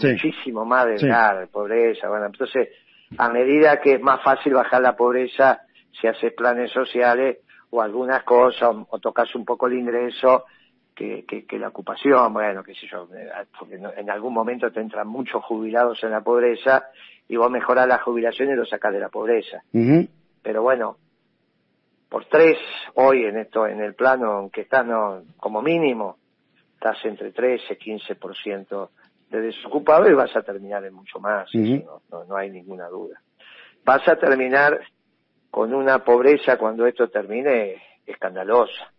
muchísimo 0.00 0.64
más 0.64 0.86
de, 0.86 1.46
pobreza? 1.50 2.08
Bueno, 2.08 2.26
entonces 2.26 2.68
a 3.16 3.28
medida 3.30 3.80
que 3.80 3.94
es 3.94 4.00
más 4.00 4.22
fácil 4.22 4.54
bajar 4.54 4.82
la 4.82 4.96
pobreza 4.96 5.62
si 6.00 6.06
haces 6.06 6.32
planes 6.34 6.70
sociales 6.70 7.38
o 7.70 7.82
algunas 7.82 8.22
cosas, 8.22 8.70
o, 8.88 8.98
tocas 8.98 9.34
un 9.34 9.44
poco 9.44 9.66
el 9.66 9.74
ingreso, 9.74 10.44
que, 10.94 11.24
que, 11.24 11.58
la 11.58 11.68
ocupación, 11.68 12.32
bueno, 12.32 12.64
qué 12.64 12.74
sé 12.74 12.88
yo, 12.90 13.08
eh, 13.14 13.30
porque 13.56 13.76
en 13.76 14.10
algún 14.10 14.34
momento 14.34 14.72
te 14.72 14.80
entran 14.80 15.06
muchos 15.06 15.44
jubilados 15.44 16.02
en 16.02 16.10
la 16.10 16.22
pobreza 16.22 16.86
y 17.28 17.36
vos 17.36 17.48
mejorás 17.50 17.86
la 17.86 17.98
jubilación 17.98 18.50
y 18.50 18.56
lo 18.56 18.66
sacás 18.66 18.92
de 18.92 18.98
la 18.98 19.08
pobreza. 19.08 19.62
Pero 20.42 20.62
bueno, 20.62 20.96
por 22.08 22.24
tres 22.26 22.58
hoy 22.94 23.24
en 23.24 23.38
esto, 23.38 23.66
en 23.66 23.80
el 23.80 23.94
plano 23.94 24.40
en 24.42 24.50
que 24.50 24.62
estás, 24.62 24.86
no, 24.86 25.22
como 25.36 25.62
mínimo, 25.62 26.16
estás 26.74 26.96
entre 27.04 27.32
13 27.32 27.78
15% 27.78 28.88
de 29.30 29.40
desocupado 29.40 30.08
y 30.08 30.14
vas 30.14 30.34
a 30.34 30.42
terminar 30.42 30.84
en 30.84 30.94
mucho 30.94 31.20
más, 31.20 31.48
no, 31.54 32.24
no, 32.24 32.36
hay 32.36 32.50
ninguna 32.50 32.88
duda. 32.88 33.20
Vas 33.84 34.06
a 34.08 34.16
terminar 34.16 34.80
con 35.50 35.74
una 35.74 36.04
pobreza 36.04 36.56
cuando 36.56 36.86
esto 36.86 37.08
termine 37.08 37.76
escandalosa, 38.06 38.92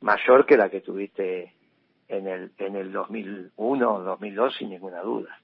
mayor 0.00 0.46
que 0.46 0.56
la 0.56 0.68
que 0.68 0.80
tuviste 0.80 1.52
en 2.08 2.26
el, 2.26 2.50
en 2.58 2.76
el 2.76 2.92
2001 2.92 3.94
o 3.94 4.00
2002 4.02 4.56
sin 4.56 4.70
ninguna 4.70 5.00
duda. 5.00 5.38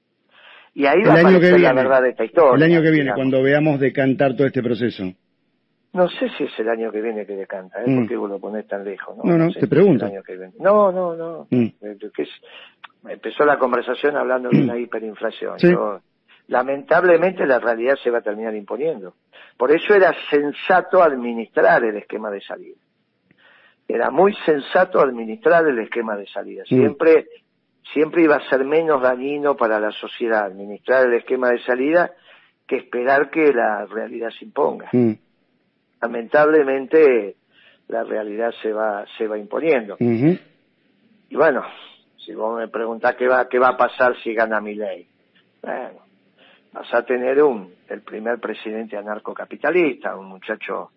Y 0.74 0.86
ahí 0.86 1.02
va 1.02 1.14
a 1.14 1.20
aparecer 1.20 1.60
la 1.60 1.72
verdad 1.72 2.02
de 2.02 2.10
esta 2.10 2.24
historia. 2.24 2.66
El 2.66 2.72
año 2.72 2.82
que 2.82 2.90
viene, 2.90 3.12
cuando 3.14 3.42
veamos 3.42 3.80
decantar 3.80 4.36
todo 4.36 4.46
este 4.46 4.62
proceso. 4.62 5.04
No 5.92 6.08
sé 6.08 6.28
si 6.36 6.44
es 6.44 6.58
el 6.58 6.68
año 6.68 6.92
que 6.92 7.00
viene 7.00 7.24
que 7.24 7.34
decanta, 7.34 7.80
¿eh? 7.80 7.84
¿Por 7.84 8.04
mm. 8.04 8.08
qué 8.08 8.16
vos 8.16 8.28
lo 8.28 8.38
ponés 8.38 8.66
tan 8.66 8.84
lejos? 8.84 9.16
No, 9.24 9.38
no, 9.38 9.50
te 9.50 9.66
pregunto. 9.66 10.06
No, 10.58 10.92
no, 10.92 11.16
no. 11.16 11.46
Mm. 11.50 11.64
Eh, 11.80 11.98
empezó 13.08 13.44
la 13.44 13.58
conversación 13.58 14.16
hablando 14.16 14.50
de 14.50 14.62
una 14.62 14.76
hiperinflación. 14.78 15.56
lamentablemente 16.48 17.46
la 17.46 17.58
realidad 17.58 17.96
se 18.02 18.10
va 18.10 18.18
a 18.18 18.22
terminar 18.22 18.54
imponiendo. 18.54 19.14
Por 19.56 19.72
eso 19.72 19.94
era 19.94 20.14
sensato 20.30 21.02
administrar 21.02 21.82
el 21.84 21.96
esquema 21.96 22.30
de 22.30 22.42
salida. 22.42 22.76
Era 23.86 24.10
muy 24.10 24.34
sensato 24.44 25.00
administrar 25.00 25.66
el 25.66 25.78
esquema 25.78 26.16
de 26.16 26.26
salida. 26.26 26.64
Mm. 26.64 26.66
Siempre, 26.66 27.28
siempre 27.94 28.24
iba 28.24 28.36
a 28.36 28.48
ser 28.50 28.62
menos 28.64 29.00
dañino 29.00 29.56
para 29.56 29.80
la 29.80 29.90
sociedad 29.92 30.44
administrar 30.44 31.06
el 31.06 31.14
esquema 31.14 31.50
de 31.50 31.62
salida 31.62 32.12
que 32.66 32.76
esperar 32.76 33.30
que 33.30 33.54
la 33.54 33.86
realidad 33.86 34.28
se 34.38 34.44
imponga 34.44 34.90
lamentablemente 36.00 37.36
la 37.88 38.04
realidad 38.04 38.52
se 38.62 38.72
va 38.72 39.04
se 39.16 39.26
va 39.26 39.38
imponiendo. 39.38 39.96
Y 41.30 41.36
bueno, 41.36 41.64
si 42.16 42.34
vos 42.34 42.58
me 42.58 42.68
preguntás 42.68 43.16
qué 43.16 43.26
va 43.26 43.48
qué 43.48 43.58
va 43.58 43.70
a 43.70 43.76
pasar 43.76 44.16
si 44.22 44.34
gana 44.34 44.60
mi 44.60 44.74
ley, 44.74 45.06
bueno, 45.62 46.00
vas 46.72 46.94
a 46.94 47.02
tener 47.04 47.42
un 47.42 47.72
el 47.88 48.02
primer 48.02 48.38
presidente 48.38 48.96
anarcocapitalista, 48.96 50.16
un 50.16 50.26
muchacho 50.26 50.90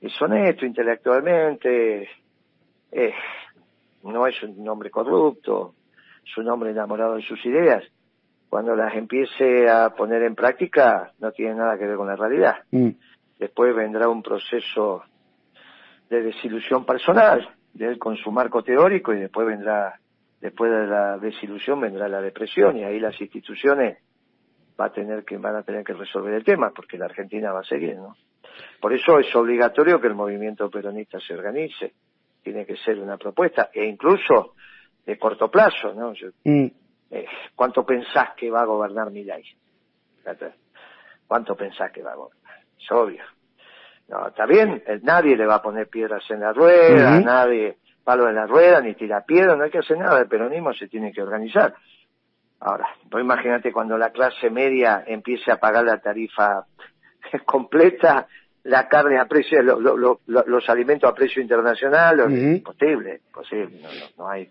es 0.00 0.20
honesto 0.20 0.66
intelectualmente, 0.66 2.08
eh, 2.92 3.14
no 4.02 4.26
es 4.26 4.42
un 4.42 4.68
hombre 4.68 4.90
corrupto, 4.90 5.74
es 6.22 6.36
un 6.36 6.48
hombre 6.48 6.70
enamorado 6.70 7.14
de 7.14 7.22
sus 7.22 7.42
ideas. 7.46 7.82
Cuando 8.50 8.76
las 8.76 8.94
empiece 8.94 9.68
a 9.68 9.90
poner 9.90 10.22
en 10.22 10.34
práctica, 10.34 11.12
no 11.20 11.32
tiene 11.32 11.54
nada 11.54 11.78
que 11.78 11.86
ver 11.86 11.96
con 11.96 12.06
la 12.06 12.16
realidad. 12.16 12.56
Mm 12.70 12.90
después 13.38 13.74
vendrá 13.74 14.08
un 14.08 14.22
proceso 14.22 15.02
de 16.08 16.22
desilusión 16.22 16.84
personal 16.84 17.48
de 17.72 17.86
él 17.86 17.98
con 17.98 18.16
su 18.16 18.30
marco 18.30 18.62
teórico 18.62 19.12
y 19.12 19.20
después 19.20 19.46
vendrá 19.46 19.98
después 20.40 20.70
de 20.70 20.86
la 20.86 21.18
desilusión 21.18 21.80
vendrá 21.80 22.08
la 22.08 22.20
depresión 22.20 22.76
y 22.76 22.84
ahí 22.84 23.00
las 23.00 23.18
instituciones 23.20 23.98
va 24.78 24.86
a 24.86 24.92
tener 24.92 25.24
que 25.24 25.38
van 25.38 25.56
a 25.56 25.62
tener 25.62 25.82
que 25.84 25.94
resolver 25.94 26.34
el 26.34 26.44
tema 26.44 26.70
porque 26.74 26.98
la 26.98 27.06
Argentina 27.06 27.52
va 27.52 27.60
a 27.60 27.64
seguir 27.64 27.96
no 27.96 28.14
por 28.80 28.92
eso 28.92 29.18
es 29.18 29.34
obligatorio 29.34 30.00
que 30.00 30.08
el 30.08 30.14
movimiento 30.14 30.70
peronista 30.70 31.18
se 31.18 31.34
organice. 31.34 31.94
Tiene 32.42 32.66
que 32.66 32.76
ser 32.76 32.98
una 32.98 33.16
propuesta 33.16 33.70
e 33.72 33.84
incluso 33.84 34.54
de 35.04 35.18
corto 35.18 35.50
plazo 35.50 35.92
no 35.94 36.12
mm. 36.44 36.66
eh, 37.10 37.26
cuánto 37.54 37.84
pensás 37.84 38.30
que 38.36 38.50
va 38.50 38.62
a 38.62 38.66
gobernar 38.66 39.10
mi 39.10 39.22
ley 39.22 39.44
cuánto 41.26 41.54
pensás 41.54 41.92
que 41.92 42.02
va 42.02 42.12
a 42.12 42.16
gobernar 42.16 42.43
es 42.84 42.92
obvio. 42.92 43.22
No, 44.08 44.28
está 44.28 44.46
bien, 44.46 44.82
eh, 44.86 45.00
nadie 45.02 45.36
le 45.36 45.46
va 45.46 45.56
a 45.56 45.62
poner 45.62 45.88
piedras 45.88 46.22
en 46.30 46.40
la 46.40 46.52
rueda, 46.52 47.20
nadie 47.20 47.78
palo 48.04 48.28
en 48.28 48.34
la 48.34 48.46
rueda, 48.46 48.80
ni 48.82 48.94
tira 48.94 49.22
piedra, 49.22 49.56
no 49.56 49.64
hay 49.64 49.70
que 49.70 49.78
hacer 49.78 49.96
nada, 49.96 50.20
el 50.20 50.28
peronismo 50.28 50.74
se 50.74 50.88
tiene 50.88 51.10
que 51.10 51.22
organizar. 51.22 51.74
Ahora, 52.60 52.86
pues 53.10 53.24
imagínate 53.24 53.72
cuando 53.72 53.96
la 53.96 54.10
clase 54.10 54.50
media 54.50 55.04
empiece 55.06 55.50
a 55.50 55.56
pagar 55.56 55.84
la 55.84 55.98
tarifa 55.98 56.66
completa, 57.46 58.26
la 58.64 58.88
carne 58.88 59.18
a 59.18 59.26
precio, 59.26 59.62
los 59.62 60.68
alimentos 60.68 61.10
a 61.10 61.14
precio 61.14 61.42
internacional, 61.42 62.30
imposible, 62.30 63.20
imposible, 63.26 63.80
no, 63.82 63.88
no, 64.18 64.30
hay, 64.30 64.50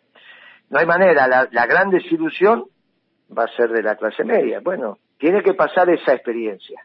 no 0.69 0.79
hay 0.79 0.85
manera. 0.85 1.27
La, 1.27 1.47
la 1.51 1.65
gran 1.65 1.89
desilusión 1.89 2.65
va 3.35 3.45
a 3.45 3.55
ser 3.55 3.71
de 3.71 3.81
la 3.81 3.95
clase 3.95 4.23
media. 4.23 4.59
Bueno, 4.59 4.99
tiene 5.17 5.41
que 5.41 5.55
pasar 5.55 5.89
esa 5.89 6.13
experiencia 6.13 6.83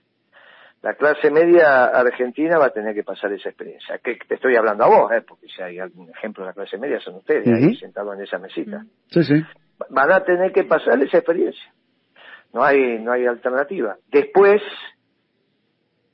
la 0.82 0.94
clase 0.94 1.30
media 1.30 1.86
argentina 1.86 2.58
va 2.58 2.66
a 2.66 2.70
tener 2.70 2.94
que 2.94 3.02
pasar 3.02 3.32
esa 3.32 3.48
experiencia. 3.48 3.98
Que 3.98 4.16
te 4.16 4.36
estoy 4.36 4.54
hablando 4.56 4.84
a 4.84 4.88
vos, 4.88 5.12
¿eh? 5.12 5.22
porque 5.26 5.46
si 5.48 5.60
hay 5.60 5.78
algún 5.78 6.08
ejemplo 6.10 6.44
de 6.44 6.50
la 6.50 6.54
clase 6.54 6.78
media 6.78 7.00
son 7.00 7.16
ustedes, 7.16 7.46
ahí 7.48 7.74
sentados 7.76 8.14
en 8.16 8.22
esa 8.22 8.38
mesita. 8.38 8.84
Sí, 9.10 9.24
sí. 9.24 9.34
Van 9.90 10.12
a 10.12 10.20
tener 10.24 10.52
que 10.52 10.64
pasar 10.64 11.02
esa 11.02 11.18
experiencia. 11.18 11.72
No 12.52 12.62
hay, 12.62 12.98
no 13.00 13.12
hay 13.12 13.26
alternativa. 13.26 13.96
Después, 14.10 14.62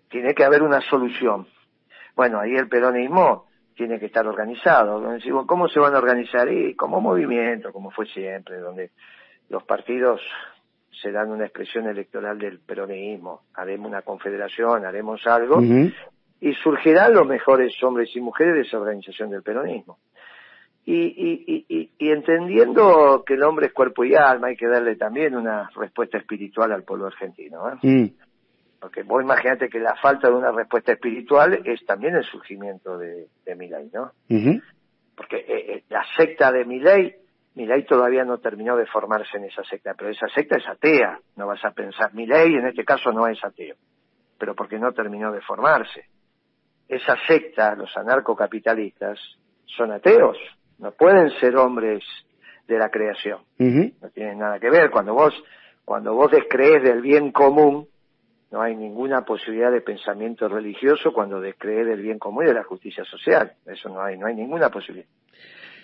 tiene 0.08 0.34
que 0.34 0.44
haber 0.44 0.62
una 0.62 0.80
solución. 0.80 1.46
Bueno, 2.16 2.40
ahí 2.40 2.54
el 2.54 2.68
peronismo 2.68 3.46
tiene 3.74 3.98
que 3.98 4.06
estar 4.06 4.26
organizado. 4.26 5.02
¿Cómo 5.46 5.68
se 5.68 5.80
van 5.80 5.94
a 5.94 5.98
organizar? 5.98 6.50
Y 6.50 6.74
como 6.74 7.00
movimiento, 7.00 7.72
como 7.72 7.90
fue 7.90 8.06
siempre, 8.06 8.58
donde 8.58 8.90
los 9.48 9.62
partidos 9.64 10.20
se 11.04 11.12
dan 11.12 11.30
una 11.30 11.44
expresión 11.44 11.86
electoral 11.86 12.38
del 12.38 12.60
peronismo, 12.60 13.42
haremos 13.52 13.88
una 13.88 14.00
confederación, 14.00 14.86
haremos 14.86 15.24
algo, 15.26 15.60
y 15.60 16.54
surgirán 16.54 17.12
los 17.12 17.26
mejores 17.26 17.74
hombres 17.82 18.08
y 18.16 18.20
mujeres 18.20 18.54
de 18.54 18.60
esa 18.62 18.78
organización 18.78 19.28
del 19.28 19.42
peronismo. 19.42 19.98
Y, 20.86 21.92
y, 21.98 22.10
entendiendo 22.10 23.22
que 23.26 23.34
el 23.34 23.42
hombre 23.42 23.66
es 23.66 23.72
cuerpo 23.72 24.04
y 24.04 24.14
alma, 24.14 24.48
hay 24.48 24.56
que 24.56 24.66
darle 24.66 24.96
también 24.96 25.34
una 25.34 25.70
respuesta 25.76 26.18
espiritual 26.18 26.72
al 26.72 26.84
pueblo 26.84 27.06
argentino. 27.06 27.70
¿eh? 27.70 27.76
Mm. 27.82 28.10
Porque 28.80 29.02
vos 29.02 29.22
imaginate 29.22 29.68
que 29.68 29.80
la 29.80 29.94
falta 29.96 30.28
de 30.28 30.34
una 30.34 30.52
respuesta 30.52 30.92
espiritual 30.92 31.60
es 31.64 31.84
también 31.86 32.16
el 32.16 32.24
surgimiento 32.24 32.98
de, 32.98 33.28
de 33.44 33.54
Milay, 33.54 33.90
¿no? 33.92 34.12
Porque 35.16 35.36
eh, 35.36 35.74
eh, 35.74 35.84
la 35.88 36.02
secta 36.16 36.52
de 36.52 36.64
Milay 36.64 37.14
ley 37.54 37.84
todavía 37.84 38.24
no 38.24 38.38
terminó 38.38 38.76
de 38.76 38.86
formarse 38.86 39.36
en 39.36 39.44
esa 39.44 39.62
secta, 39.64 39.94
pero 39.96 40.10
esa 40.10 40.26
secta 40.28 40.56
es 40.56 40.66
atea, 40.66 41.20
no 41.36 41.46
vas 41.46 41.64
a 41.64 41.70
pensar, 41.70 42.12
ley 42.14 42.54
en 42.54 42.66
este 42.66 42.84
caso 42.84 43.12
no 43.12 43.28
es 43.28 43.42
ateo, 43.44 43.76
pero 44.38 44.54
porque 44.54 44.78
no 44.78 44.92
terminó 44.92 45.30
de 45.30 45.40
formarse. 45.40 46.06
Esa 46.88 47.16
secta, 47.26 47.74
los 47.76 47.96
anarcocapitalistas, 47.96 49.18
son 49.64 49.92
ateos, 49.92 50.36
no 50.78 50.92
pueden 50.92 51.30
ser 51.38 51.56
hombres 51.56 52.02
de 52.66 52.78
la 52.78 52.90
creación, 52.90 53.40
no 53.58 54.10
tienen 54.10 54.38
nada 54.38 54.58
que 54.58 54.70
ver. 54.70 54.90
Cuando 54.90 55.14
vos, 55.14 55.32
cuando 55.84 56.14
vos 56.14 56.30
descrees 56.30 56.82
del 56.82 57.00
bien 57.00 57.30
común, 57.30 57.86
no 58.50 58.62
hay 58.62 58.76
ninguna 58.76 59.24
posibilidad 59.24 59.70
de 59.70 59.80
pensamiento 59.80 60.48
religioso 60.48 61.12
cuando 61.12 61.40
descrees 61.40 61.86
del 61.86 62.02
bien 62.02 62.18
común 62.18 62.44
y 62.44 62.48
de 62.48 62.54
la 62.54 62.64
justicia 62.64 63.04
social. 63.04 63.52
Eso 63.66 63.88
no 63.88 64.00
hay, 64.00 64.16
no 64.16 64.26
hay 64.26 64.34
ninguna 64.34 64.70
posibilidad. 64.70 65.08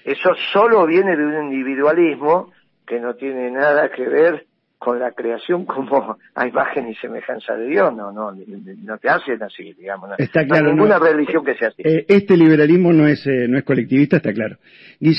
Eso 0.04 0.30
solo 0.52 0.87
viene 0.87 1.16
de 1.16 1.25
un 1.25 1.52
individualismo 1.52 2.52
que 2.87 2.99
no 2.99 3.14
tiene 3.14 3.50
nada 3.50 3.90
que 3.90 4.09
ver 4.09 4.47
con 4.80 4.99
la 4.99 5.12
creación 5.12 5.66
como 5.66 6.16
a 6.35 6.47
imagen 6.47 6.88
y 6.88 6.95
semejanza 6.95 7.54
de 7.54 7.66
Dios, 7.66 7.95
no, 7.95 8.11
no, 8.12 8.33
no 8.33 8.99
te 8.99 9.11
hacen 9.11 9.42
así, 9.42 9.75
digamos. 9.75 10.09
No, 10.09 10.14
está 10.16 10.47
claro, 10.47 10.69
hay 10.69 10.73
ninguna 10.73 10.99
religión 10.99 11.45
que 11.45 11.54
sea 11.54 11.69
así. 11.69 11.83
Eh, 11.85 12.07
este 12.09 12.35
liberalismo 12.35 12.90
no 12.90 13.07
es 13.07 13.26
eh, 13.26 13.47
no 13.47 13.59
es 13.59 13.64
colectivista, 13.64 14.16
está 14.16 14.33
claro. 14.33 14.57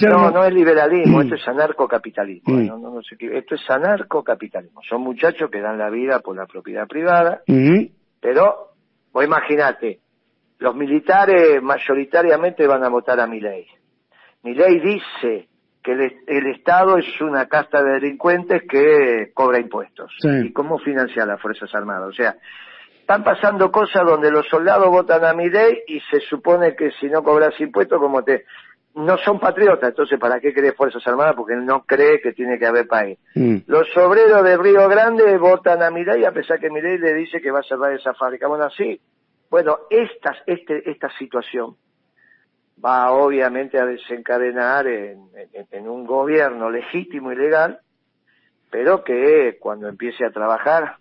No, 0.09 0.31
no 0.31 0.43
es 0.43 0.53
liberalismo, 0.53 1.19
mm. 1.19 1.21
esto 1.21 1.35
es 1.35 1.47
anarcocapitalismo. 1.47 2.55
Mm. 2.55 2.65
No, 2.65 2.77
no, 2.79 2.89
no 2.89 3.01
esto 3.01 3.55
es 3.55 3.69
anarcocapitalismo. 3.69 4.81
Son 4.81 5.01
muchachos 5.01 5.51
que 5.51 5.61
dan 5.61 5.77
la 5.77 5.91
vida 5.91 6.21
por 6.21 6.35
la 6.35 6.47
propiedad 6.47 6.87
privada, 6.87 7.43
mm-hmm. 7.45 7.91
pero 8.19 8.71
vos 9.13 9.23
imaginate, 9.23 9.99
los 10.57 10.75
militares 10.75 11.61
mayoritariamente 11.61 12.65
van 12.65 12.83
a 12.83 12.89
votar 12.89 13.19
a 13.19 13.27
mi 13.27 13.39
ley 13.39 13.67
ley 14.43 14.79
dice 14.79 15.47
que 15.83 15.93
el, 15.93 16.47
Estado 16.47 16.97
es 16.97 17.21
una 17.21 17.47
casta 17.47 17.83
de 17.83 17.93
delincuentes 17.93 18.63
que 18.69 19.31
cobra 19.33 19.59
impuestos. 19.59 20.11
¿Y 20.23 20.51
cómo 20.51 20.77
financia 20.79 21.25
las 21.25 21.41
Fuerzas 21.41 21.73
Armadas? 21.73 22.09
O 22.09 22.13
sea, 22.13 22.35
están 22.99 23.23
pasando 23.23 23.71
cosas 23.71 24.05
donde 24.05 24.31
los 24.31 24.47
soldados 24.47 24.87
votan 24.89 25.25
a 25.25 25.33
mi 25.33 25.49
ley 25.49 25.79
y 25.87 25.99
se 26.11 26.19
supone 26.21 26.75
que 26.75 26.91
si 26.99 27.07
no 27.07 27.23
cobras 27.23 27.59
impuestos, 27.59 27.99
como 27.99 28.23
te 28.23 28.45
no 28.93 29.17
son 29.19 29.39
patriotas, 29.39 29.89
entonces 29.89 30.19
¿para 30.19 30.39
qué 30.39 30.53
cree 30.53 30.73
Fuerzas 30.73 31.05
Armadas? 31.07 31.35
Porque 31.35 31.55
no 31.55 31.83
cree 31.85 32.19
que 32.21 32.33
tiene 32.33 32.59
que 32.59 32.65
haber 32.65 32.87
país. 32.87 33.17
Mm. 33.35 33.57
Los 33.67 33.87
obreros 33.95 34.43
de 34.43 34.57
Río 34.57 34.87
Grande 34.89 35.37
votan 35.37 35.81
a 35.81 35.89
Milei 35.89 36.25
a 36.25 36.31
pesar 36.31 36.59
que 36.59 36.69
Milei 36.69 36.97
le 36.97 37.13
dice 37.13 37.41
que 37.41 37.51
va 37.51 37.59
a 37.59 37.63
cerrar 37.63 37.93
esa 37.93 38.13
fábrica. 38.13 38.47
Bueno, 38.47 38.65
así, 38.65 38.99
bueno, 39.49 39.79
esta, 39.89 40.35
este, 40.45 40.89
esta 40.89 41.09
situación 41.17 41.77
va 42.83 43.11
obviamente 43.11 43.79
a 43.79 43.85
desencadenar 43.85 44.87
en, 44.87 45.87
un 45.87 46.05
gobierno 46.05 46.69
legítimo 46.69 47.31
y 47.31 47.35
legal, 47.35 47.79
pero 48.69 49.03
que 49.03 49.57
cuando 49.59 49.87
empiece 49.87 50.25
a 50.25 50.31
trabajar 50.31 50.95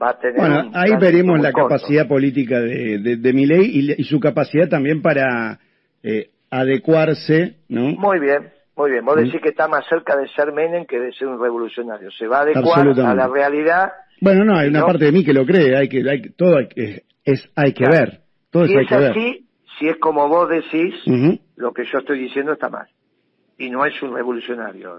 va 0.00 0.10
a 0.10 0.18
tener... 0.18 0.36
Bueno, 0.36 0.70
ahí 0.74 0.96
veremos 1.00 1.40
la 1.40 1.52
capacidad 1.52 2.06
política 2.06 2.60
de, 2.60 2.98
de, 2.98 3.16
de 3.16 3.32
Milei 3.32 3.94
y, 3.96 4.04
su 4.04 4.20
capacidad 4.20 4.68
también 4.68 5.02
para 5.02 5.58
eh, 6.02 6.30
adecuarse, 6.50 7.56
¿no? 7.68 7.90
Muy 7.90 8.20
bien, 8.20 8.52
muy 8.76 8.90
bien. 8.90 9.04
Vos 9.04 9.16
decís 9.16 9.40
que 9.42 9.48
está 9.48 9.66
más 9.68 9.84
cerca 9.88 10.16
de 10.16 10.28
ser 10.28 10.52
Menem 10.52 10.86
que 10.86 11.00
de 11.00 11.12
ser 11.12 11.28
un 11.28 11.40
revolucionario. 11.40 12.10
Se 12.12 12.26
va 12.26 12.38
a 12.38 12.42
adecuar 12.42 12.88
a 12.88 13.14
la 13.14 13.28
realidad. 13.28 13.92
Bueno, 14.20 14.44
no, 14.44 14.56
hay 14.56 14.68
una 14.68 14.84
parte 14.84 15.06
de 15.06 15.12
mí 15.12 15.24
que 15.24 15.32
lo 15.32 15.44
cree. 15.44 15.76
Hay 15.76 15.88
que, 15.88 16.08
hay, 16.08 16.22
todo 16.36 16.58
hay 16.58 16.68
que, 16.68 17.02
es, 17.24 17.48
hay 17.56 17.72
que 17.72 17.84
ver. 17.88 18.20
Todo 18.50 18.66
si 18.66 18.76
hay 18.76 18.86
que 18.86 18.94
así, 18.94 19.43
si 19.78 19.88
es 19.88 19.96
como 19.96 20.28
vos 20.28 20.48
decís, 20.48 20.94
lo 21.56 21.72
que 21.72 21.84
yo 21.84 21.98
estoy 21.98 22.18
diciendo 22.18 22.52
está 22.52 22.68
mal. 22.68 22.88
Y 23.56 23.70
no 23.70 23.84
es 23.86 24.00
un 24.02 24.14
revolucionario. 24.14 24.96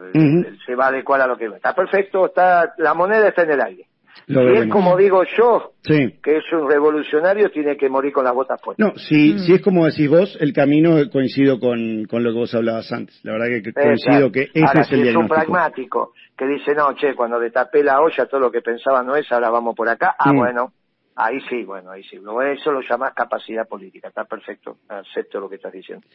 Se 0.65 0.75
va 0.75 0.86
a 0.86 0.89
adecuar 0.89 1.22
a 1.22 1.27
lo 1.27 1.38
que 1.38 1.46
Está 1.46 1.74
perfecto, 1.74 2.27
está 2.27 2.74
la 2.77 2.94
moneda 2.94 3.27
está 3.27 3.44
en 3.44 3.51
el 3.51 3.62
aire 3.62 3.88
si 4.27 4.34
es 4.34 4.67
como 4.72 4.98
digo 4.98 5.24
yo, 5.38 5.74
que 5.84 6.38
es 6.38 6.44
un 6.51 6.70
revolucionario, 6.70 7.50
tiene 7.51 7.77
que 7.77 7.89
morir 7.89 8.12
con 8.12 8.24
las 8.24 8.34
botas 8.34 8.60
puestas. 8.62 8.86
No, 8.86 8.98
si, 8.98 9.34
mm. 9.34 9.39
si 9.39 9.53
es 9.53 9.62
como 9.62 9.86
decís 9.86 10.10
vos, 10.10 10.38
el 10.39 10.53
camino 10.53 10.98
coincido 11.12 11.60
con, 11.60 12.05
con 12.05 12.24
lo 12.24 12.32
que 12.32 12.39
vos 12.39 12.55
hablabas 12.55 12.91
antes. 12.91 13.20
La 13.24 13.34
verdad 13.34 13.48
que 13.48 13.74
coincido 13.74 14.32
que 14.32 14.50
ese 14.53 14.79
es 14.79 14.91
el 14.91 15.03
si 15.03 15.10
es 15.10 15.15
un 15.15 15.27
pragmático 15.27 16.13
que 16.38 16.48
dice, 16.48 16.74
no, 16.74 16.94
che, 16.96 17.13
cuando 17.15 17.39
destapé 17.39 17.84
la 17.84 18.01
olla 18.01 18.25
todo 18.25 18.39
lo 18.39 18.51
que 18.51 18.62
pensaba 18.62 19.03
no 19.03 19.15
es, 19.15 19.32
ahora 19.32 19.50
vamos 19.50 19.75
por 19.75 19.88
acá. 19.89 20.15
Ah, 20.17 20.32
bueno, 20.34 20.74
ahí 21.16 21.40
sí, 21.50 21.64
bueno, 21.64 21.92
ahí 21.92 22.04
sí. 22.04 22.18
Eso 22.18 22.72
lo 22.72 22.82
llamás 22.82 23.14
capacidad 23.14 23.68
política. 23.68 24.10
Está 24.10 24.26
perfecto, 24.26 24.78
acepto 24.88 25.40
lo 25.40 25.50
que 25.50 25.56
estás 25.56 25.74
diciendo. 25.74 26.06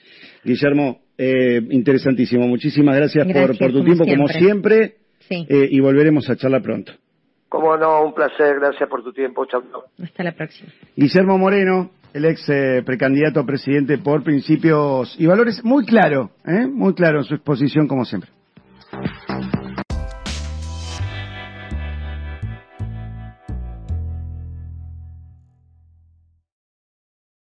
Guillermo, 0.45 1.00
eh, 1.16 1.61
interesantísimo. 1.71 2.47
Muchísimas 2.47 2.97
gracias, 2.97 3.26
por, 3.26 3.59
por 3.59 3.73
tu 3.73 3.85
tiempo, 3.85 4.04
como 4.07 4.28
siempre. 4.28 4.97
Eh, 5.30 5.69
y 5.71 5.78
volveremos 5.80 6.28
a 6.28 6.37
charlar 6.37 6.61
pronto. 6.61 6.92
Como 7.49 7.76
no, 7.76 8.04
un 8.04 8.14
placer, 8.14 8.59
gracias 8.59 8.88
por 8.88 9.02
tu 9.02 9.12
tiempo, 9.12 9.45
chao. 9.47 9.62
Hasta 10.02 10.25
la 10.25 10.33
próxima. 10.33 10.71
Guillermo 10.97 11.38
Moreno, 11.38 11.90
el 12.12 12.25
ex 12.25 12.49
eh, 12.49 12.83
precandidato 12.85 13.40
a 13.40 13.47
presidente 13.47 13.99
por 13.99 14.23
principios 14.23 15.14
y 15.19 15.26
valores, 15.26 15.64
muy 15.64 15.85
claro, 15.85 16.30
¿eh? 16.47 16.66
muy 16.66 16.95
claro 16.95 17.19
en 17.19 17.25
su 17.25 17.35
exposición 17.35 17.87
como 17.87 18.04
siempre. 18.04 18.30